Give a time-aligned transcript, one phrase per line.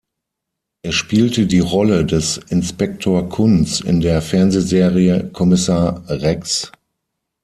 [0.81, 6.71] Er spielte die Rolle des "Inspektor Kunz" in der Fernsehserie "Kommissar Rex".